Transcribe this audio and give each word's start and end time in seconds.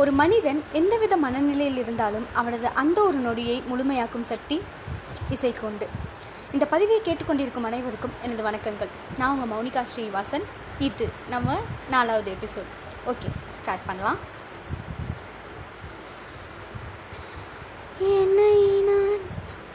ஒரு 0.00 0.12
மனிதன் 0.12 0.58
எந்தவித 0.72 1.16
மனநிலையில் 1.16 1.78
இருந்தாலும் 1.82 2.26
அவனது 2.32 2.68
அந்த 2.80 2.98
ஒரு 3.02 3.18
நொடியை 3.18 3.62
முழுமையாக்கும் 3.68 4.26
சக்தி 4.30 4.56
இசைக்கு 5.30 5.66
உண்டு 5.66 5.86
இந்த 6.52 6.66
பதிவை 6.66 6.98
கேட்டுக்கொண்டிருக்கும் 7.04 7.68
அனைவருக்கும் 7.70 8.12
எனது 8.22 8.42
வணக்கங்கள். 8.48 8.92
நான் 9.18 9.38
உங்கள் 9.38 9.50
மௌனிகா 9.52 9.82
ஸ்ரீனிவாசன் 9.82 10.44
இது 10.78 11.08
நம்ம 11.30 11.56
நாலாவது 11.90 12.34
எபிசோட். 12.34 12.70
ஓகே 13.06 13.30
ஸ்டார்ட் 13.50 13.86
பண்ணலாம். 13.86 14.18
என்னை 17.98 18.58
நான் 18.90 19.24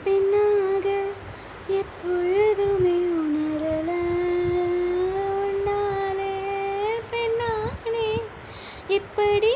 பெண்ணாக 0.04 0.88
எப்பொழுதுமே 1.80 2.98
உணரல. 3.22 3.92
உன்னாலே 5.42 6.34
பெண்ணானே. 7.12 8.10
இப்படி 8.88 9.54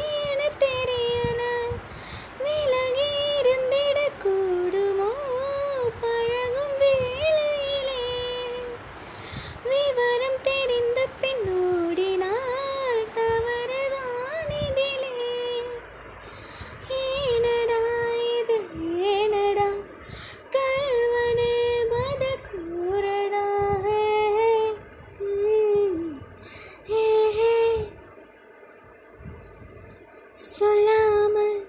சொல்லாமல் 30.35 31.65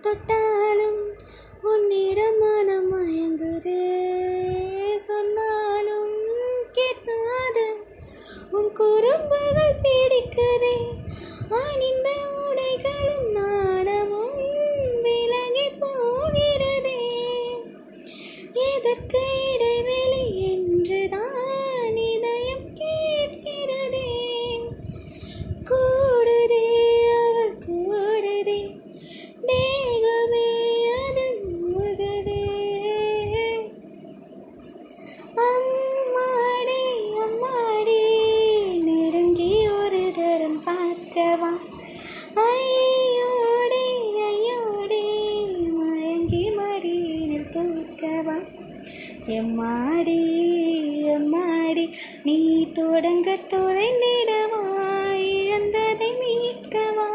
தொட்டாலும் 0.00 1.12
உன்னிடம் 1.62 2.38
மனம் 2.38 2.92
மயங்குது. 2.92 3.78
சொன்னாலும் 4.96 6.16
கேட்காது. 6.72 7.74
உன் 8.50 8.72
குறும்புகள் 8.72 9.80
பிடிக்குதே. 9.82 11.05
தூக்கவா 48.26 48.36
எம்மாடி 49.34 50.20
எம்மாடி 51.14 51.84
நீ 52.24 52.36
தொடங்க 52.78 53.28
தொலைந்திடவா? 53.52 54.62
இழந்ததை 55.34 56.08
மீட்கவா? 56.20 57.08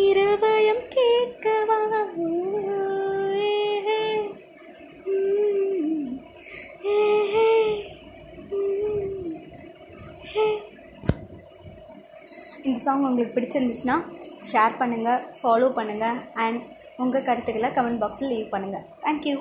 இரவழம் 0.00 0.84
கேட்கவா. 0.96 1.80
இந்த 12.64 12.78
சாங் 12.84 13.04
உங்களுக்கு 13.06 13.36
பிடிச்சிருந்துச்சுன்னா 13.36 13.96
ஷேர் 14.50 14.80
பண்ணுங்கள் 14.80 15.22
ஃபாலோ 15.38 15.68
பண்ணுங்கள் 15.78 16.18
அண்ட் 16.44 16.62
உங்கள் 16.98 17.24
கருத்துக்களை 17.24 17.70
கமெண்ட் 17.76 18.00
பாக்ஸில் 18.02 18.30
லீவ் 18.30 18.52
பண்ணுங்கள் 18.52 18.84
தேங்க்யூ 19.00 19.36